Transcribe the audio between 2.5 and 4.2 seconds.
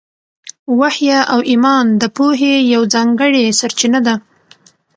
یوه ځانګړې سرچینه ده.